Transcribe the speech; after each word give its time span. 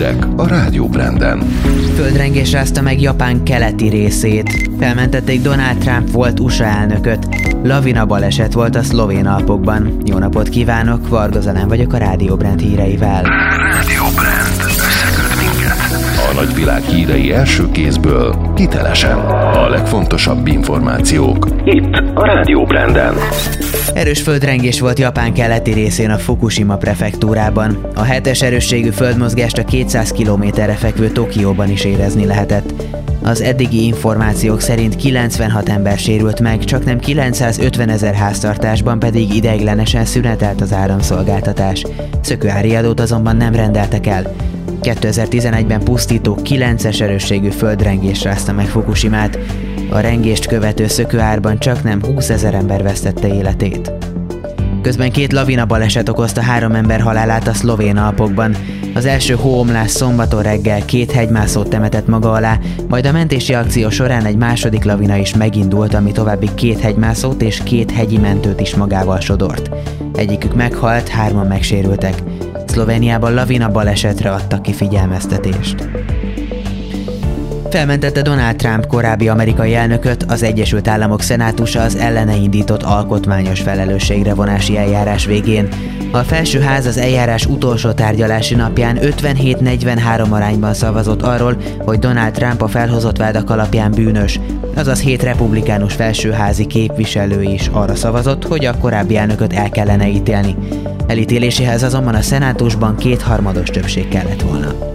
hírek 0.00 0.26
a 0.36 0.46
Rádió 0.46 0.88
Branden. 0.88 1.38
Földrengés 1.94 2.52
rázta 2.52 2.80
meg 2.80 3.00
Japán 3.00 3.44
keleti 3.44 3.88
részét. 3.88 4.70
Felmentették 4.78 5.40
Donald 5.40 5.78
Trump 5.78 6.10
volt 6.10 6.40
USA 6.40 6.64
elnököt. 6.64 7.28
Lavina 7.62 8.06
baleset 8.06 8.52
volt 8.52 8.76
a 8.76 8.82
szlovén 8.82 9.26
Alpokban. 9.26 9.96
Jó 10.04 10.18
napot 10.18 10.48
kívánok, 10.48 11.08
Varga 11.08 11.40
Zalán 11.40 11.68
vagyok 11.68 11.92
a 11.92 11.96
Rádió 11.96 12.36
Brand 12.36 12.60
híreivel. 12.60 13.22
Rádió 13.22 14.02
Brand. 14.14 14.79
A 16.30 16.34
nagyvilág 16.34 16.82
hírei 16.82 17.32
első 17.32 17.70
kézből, 17.70 18.52
hitelesen. 18.56 19.18
A 19.18 19.68
legfontosabb 19.68 20.46
információk. 20.46 21.48
Itt 21.64 21.94
a 22.14 22.24
Rádió 22.24 22.64
Branden. 22.64 23.14
Erős 23.94 24.22
földrengés 24.22 24.80
volt 24.80 24.98
Japán 24.98 25.32
keleti 25.32 25.72
részén 25.72 26.10
a 26.10 26.18
Fukushima 26.18 26.76
prefektúrában. 26.76 27.86
A 27.94 28.02
hetes 28.02 28.42
erősségű 28.42 28.90
földmozgást 28.90 29.58
a 29.58 29.64
200 29.64 30.12
kilométerre 30.12 30.74
fekvő 30.74 31.08
Tokióban 31.08 31.70
is 31.70 31.84
érezni 31.84 32.26
lehetett. 32.26 32.72
Az 33.22 33.40
eddigi 33.40 33.84
információk 33.84 34.60
szerint 34.60 34.96
96 34.96 35.68
ember 35.68 35.98
sérült 35.98 36.40
meg, 36.40 36.64
csak 36.64 36.84
nem 36.84 36.98
950 36.98 37.88
ezer 37.88 38.14
háztartásban 38.14 38.98
pedig 38.98 39.34
ideiglenesen 39.34 40.04
szünetelt 40.04 40.60
az 40.60 40.72
áramszolgáltatás. 40.72 41.84
Szökőáriadót 42.20 43.00
azonban 43.00 43.36
nem 43.36 43.54
rendeltek 43.54 44.06
el. 44.06 44.34
2011-ben 44.82 45.84
pusztító 45.84 46.38
9-es 46.44 47.00
erősségű 47.00 47.48
földrengés 47.48 48.22
rázta 48.22 48.52
meg 48.52 48.66
Fukushimát. 48.66 49.38
A 49.90 49.98
rengést 49.98 50.46
követő 50.46 50.86
szökőárban 50.86 51.58
csak 51.58 51.82
nem 51.82 52.04
20 52.04 52.30
ezer 52.30 52.54
ember 52.54 52.82
vesztette 52.82 53.34
életét. 53.34 53.92
Közben 54.82 55.10
két 55.10 55.32
lavina 55.32 55.66
baleset 55.66 56.08
okozta 56.08 56.40
három 56.40 56.74
ember 56.74 57.00
halálát 57.00 57.48
a 57.48 57.52
szlovén 57.52 57.96
Alpokban. 57.96 58.56
Az 58.94 59.04
első 59.04 59.34
hóomlás 59.34 59.90
szombaton 59.90 60.42
reggel 60.42 60.84
két 60.84 61.10
hegymászót 61.12 61.68
temetett 61.68 62.06
maga 62.06 62.32
alá, 62.32 62.58
majd 62.88 63.06
a 63.06 63.12
mentési 63.12 63.54
akció 63.54 63.90
során 63.90 64.24
egy 64.24 64.36
második 64.36 64.84
lavina 64.84 65.16
is 65.16 65.34
megindult, 65.34 65.94
ami 65.94 66.12
további 66.12 66.48
két 66.54 66.80
hegymászót 66.80 67.42
és 67.42 67.62
két 67.62 67.90
hegyi 67.90 68.18
mentőt 68.18 68.60
is 68.60 68.74
magával 68.74 69.20
sodort. 69.20 69.70
Egyikük 70.14 70.54
meghalt, 70.54 71.08
hárman 71.08 71.46
megsérültek. 71.46 72.22
Szlovéniában 72.70 73.34
lavina 73.34 73.68
balesetre 73.68 74.30
adtak 74.30 74.62
ki 74.62 74.72
figyelmeztetést. 74.72 75.88
Felmentette 77.70 78.22
Donald 78.22 78.56
Trump 78.56 78.86
korábbi 78.86 79.28
amerikai 79.28 79.74
elnököt, 79.74 80.24
az 80.28 80.42
Egyesült 80.42 80.88
Államok 80.88 81.22
Szenátusa 81.22 81.82
az 81.82 81.96
ellene 81.96 82.36
indított 82.36 82.82
alkotmányos 82.82 83.60
felelősségre 83.60 84.34
vonási 84.34 84.76
eljárás 84.76 85.26
végén. 85.26 85.68
A 86.12 86.18
felsőház 86.18 86.86
az 86.86 86.96
eljárás 86.96 87.46
utolsó 87.46 87.90
tárgyalási 87.92 88.54
napján 88.54 88.98
57-43 89.00 90.30
arányban 90.30 90.74
szavazott 90.74 91.22
arról, 91.22 91.56
hogy 91.78 91.98
Donald 91.98 92.32
Trump 92.32 92.62
a 92.62 92.68
felhozott 92.68 93.16
vádak 93.16 93.50
alapján 93.50 93.90
bűnös, 93.90 94.40
azaz 94.74 95.00
hét 95.00 95.22
republikánus 95.22 95.94
felsőházi 95.94 96.66
képviselő 96.66 97.42
is 97.42 97.68
arra 97.72 97.94
szavazott, 97.94 98.46
hogy 98.46 98.64
a 98.64 98.78
korábbi 98.78 99.16
elnököt 99.16 99.52
el 99.52 99.70
kellene 99.70 100.08
ítélni. 100.08 100.56
Elítéléséhez 101.06 101.82
azonban 101.82 102.14
a 102.14 102.22
szenátusban 102.22 102.96
kétharmados 102.96 103.68
többség 103.68 104.08
kellett 104.08 104.42
volna. 104.42 104.89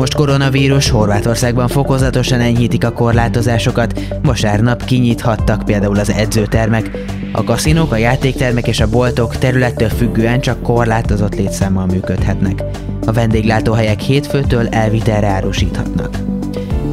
Most 0.00 0.14
koronavírus 0.14 0.90
Horvátországban 0.90 1.68
fokozatosan 1.68 2.40
enyhítik 2.40 2.84
a 2.84 2.92
korlátozásokat, 2.92 4.00
vasárnap 4.22 4.84
kinyithattak 4.84 5.64
például 5.64 5.98
az 5.98 6.10
edzőtermek. 6.10 6.90
A 7.32 7.44
kaszinók, 7.44 7.92
a 7.92 7.96
játéktermek 7.96 8.66
és 8.66 8.80
a 8.80 8.88
boltok 8.88 9.36
területtől 9.36 9.88
függően 9.88 10.40
csak 10.40 10.62
korlátozott 10.62 11.34
létszámmal 11.34 11.86
működhetnek. 11.86 12.62
A 13.06 13.12
vendéglátóhelyek 13.12 14.00
hétfőtől 14.00 14.68
elvitelre 14.68 15.26
árusíthatnak. 15.26 16.29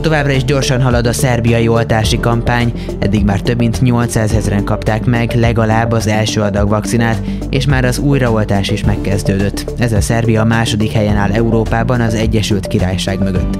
Továbbra 0.02 0.32
is 0.32 0.44
gyorsan 0.44 0.82
halad 0.82 1.08
a 1.08 1.14
szerbiai 1.14 1.68
oltási 1.68 2.20
kampány, 2.20 2.74
eddig 3.00 3.24
már 3.24 3.42
több 3.42 3.58
mint 3.58 3.82
800 3.82 4.34
ezeren 4.34 4.64
kapták 4.64 5.06
meg 5.06 5.36
legalább 5.36 5.92
az 5.92 6.08
első 6.08 6.42
adag 6.42 6.70
vakcinát, 6.70 7.22
és 7.50 7.66
már 7.66 7.86
az 7.86 7.98
újraoltás 7.98 8.70
is 8.70 8.84
megkezdődött. 8.84 9.66
Ez 9.78 9.92
a 9.92 10.02
Szerbia 10.02 10.44
második 10.44 10.92
helyen 10.92 11.16
áll 11.16 11.32
Európában 11.32 12.02
az 12.02 12.14
Egyesült 12.14 12.68
Királyság 12.68 13.20
mögött. 13.20 13.58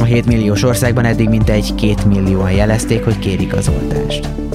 A 0.00 0.04
7 0.04 0.26
milliós 0.26 0.62
országban 0.62 1.04
eddig 1.04 1.28
mintegy 1.28 1.74
2 1.74 2.08
millióan 2.08 2.52
jelezték, 2.52 3.04
hogy 3.04 3.18
kérik 3.18 3.54
az 3.54 3.68
oltást. 3.68 4.45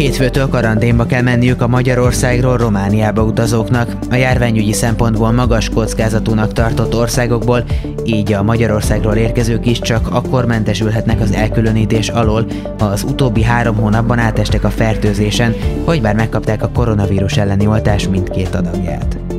Hétfőtől 0.00 0.48
karanténba 0.48 1.06
kell 1.06 1.22
menniük 1.22 1.62
a 1.62 1.68
Magyarországról 1.68 2.56
Romániába 2.56 3.24
utazóknak. 3.24 3.96
A 4.10 4.14
járványügyi 4.14 4.72
szempontból 4.72 5.30
magas 5.30 5.68
kockázatúnak 5.68 6.52
tartott 6.52 6.94
országokból, 6.94 7.64
így 8.04 8.32
a 8.32 8.42
Magyarországról 8.42 9.14
érkezők 9.14 9.66
is 9.66 9.78
csak 9.78 10.08
akkor 10.10 10.46
mentesülhetnek 10.46 11.20
az 11.20 11.32
elkülönítés 11.32 12.08
alól, 12.08 12.46
ha 12.78 12.84
az 12.84 13.02
utóbbi 13.02 13.42
három 13.42 13.76
hónapban 13.76 14.18
átestek 14.18 14.64
a 14.64 14.70
fertőzésen, 14.70 15.54
vagy 15.84 16.00
bár 16.02 16.14
megkapták 16.14 16.62
a 16.62 16.70
koronavírus 16.70 17.36
elleni 17.36 17.66
oltás 17.66 18.08
mindkét 18.08 18.54
adagját. 18.54 19.29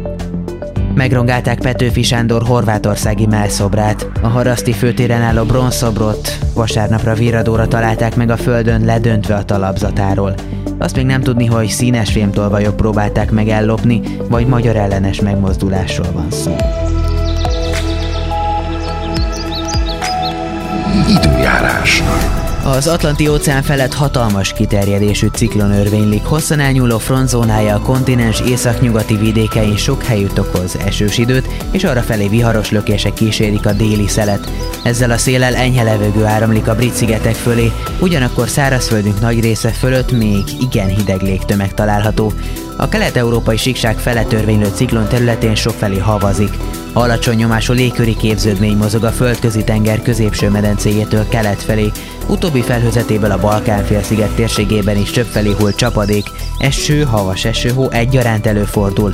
Megrongálták 1.02 1.60
Petőfi 1.60 2.04
Sándor 2.04 2.44
horvátországi 2.44 3.26
melszobrát. 3.26 4.10
A 4.22 4.28
haraszti 4.28 4.72
főtéren 4.72 5.22
álló 5.22 5.44
bronzszobrot 5.44 6.38
vasárnapra 6.54 7.14
virradóra 7.14 7.68
találták 7.68 8.16
meg 8.16 8.30
a 8.30 8.38
földön 8.38 8.86
ledöntve 8.86 9.36
a 9.36 9.44
talapzatáról. 9.44 10.34
Azt 10.78 10.96
még 10.96 11.06
nem 11.06 11.22
tudni, 11.22 11.46
hogy 11.46 11.68
színes 11.68 12.12
fémtolvajok 12.12 12.76
próbálták 12.76 13.32
meg 13.32 13.48
ellopni, 13.48 14.02
vagy 14.30 14.48
magyar 14.48 14.76
ellenes 14.76 15.22
megmozdulásról 15.22 16.12
van 16.12 16.32
szó. 16.32 16.56
Időjárás. 21.10 22.04
Az 22.64 22.88
Atlanti 22.88 23.28
óceán 23.28 23.64
felett 23.64 23.94
hatalmas 23.94 24.54
kiterjedésű 24.54 25.28
ciklon 25.28 25.72
örvénylik, 25.72 26.24
hosszan 26.24 26.60
elnyúló 26.60 26.98
frontzónája 26.98 27.76
a 27.76 27.80
kontinens 27.82 28.42
északnyugati 28.42 29.16
vidékein 29.16 29.78
sok 29.78 30.04
helyütt 30.04 30.40
okoz 30.40 30.78
esős 30.86 31.18
időt, 31.18 31.48
és 31.72 31.84
arra 31.84 32.02
felé 32.02 32.28
viharos 32.28 32.72
lökések 32.72 33.14
kísérik 33.14 33.66
a 33.66 33.74
déli 33.74 34.08
szelet. 34.08 34.52
Ezzel 34.84 35.12
a 35.12 35.18
széllel 35.18 35.56
enyhe 35.56 35.84
levegő 35.84 36.26
áramlik 36.26 36.68
a 36.68 36.76
brit 36.76 36.94
szigetek 36.94 37.36
fölé, 37.36 37.72
ugyanakkor 38.00 38.48
szárazföldünk 38.48 39.20
nagy 39.20 39.40
része 39.40 39.70
fölött 39.70 40.12
még 40.12 40.44
igen 40.60 40.88
hideg 40.88 41.22
légtömeg 41.22 41.74
található. 41.74 42.34
A 42.78 42.90
kelet-európai 42.90 43.58
síkság 43.58 43.98
fele 43.98 44.24
törvénylő 44.24 44.70
ciklon 44.74 45.08
területén 45.08 45.56
sokfelé 45.56 45.98
havazik. 45.98 46.54
Alacsony 46.94 47.36
nyomású 47.36 47.74
légköri 47.74 48.16
képződmény 48.16 48.78
mozog 48.78 49.04
a 49.04 49.12
földközi 49.12 49.64
tenger 49.64 50.02
középső 50.02 50.50
medencéjétől 50.50 51.28
kelet 51.28 51.62
felé, 51.62 51.92
utóbbi 52.28 52.62
felhőzetéből 52.62 53.32
a 53.32 53.40
Balkán-félsziget 53.40 54.36
térségében 54.36 54.98
is 54.98 55.12
többfelé 55.12 55.52
hull 55.60 55.72
csapadék, 55.72 56.26
eső, 56.58 57.04
havas 57.04 57.46
esőhó 57.46 57.90
egyaránt 57.90 58.46
előfordul. 58.46 59.14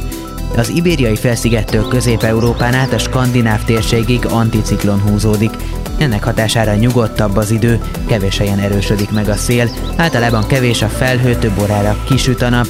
Az 0.56 0.70
ibériai 0.70 1.16
felszigettől 1.16 1.88
Közép-Európán 1.88 2.74
át 2.74 2.94
a 2.94 2.98
skandináv 2.98 3.64
térségig 3.64 4.26
anticiklon 4.26 5.02
húzódik. 5.02 5.52
Ennek 5.98 6.24
hatására 6.24 6.76
nyugodtabb 6.76 7.36
az 7.36 7.52
idő, 7.52 7.80
kevés 8.08 8.38
helyen 8.38 8.60
erősödik 8.60 9.12
meg 9.12 9.30
a 9.30 9.36
szél, 9.36 9.70
általában 9.96 10.48
kevés 10.48 10.82
a 10.82 10.88
felhő, 10.88 11.36
több 11.36 11.60
órára 11.62 11.98
kisüt 12.06 12.42
a 12.42 12.50
nap, 12.50 12.68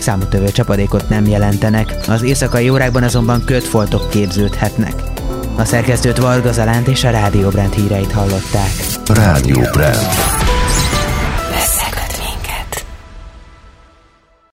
Számottevő 0.00 0.50
csapadékot 0.50 1.08
nem 1.08 1.26
jelentenek, 1.26 1.96
az 2.08 2.22
éjszakai 2.22 2.70
órákban 2.70 3.02
azonban 3.02 3.44
kötfoltok 3.44 4.10
képződhetnek. 4.10 4.94
A 5.56 5.64
szerkesztőt 5.64 6.18
Varga 6.18 6.52
Zalánt 6.52 6.88
és 6.88 7.04
a 7.04 7.10
Rádió 7.10 7.50
híreit 7.74 8.12
hallották. 8.12 8.70
Rádió 9.06 9.60
Brand. 9.72 10.45